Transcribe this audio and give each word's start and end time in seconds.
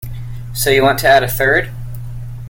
So 0.55 0.71
you 0.71 0.81
want 0.81 0.97
to 1.01 1.07
add 1.07 1.21
a 1.21 1.27
third? 1.27 1.71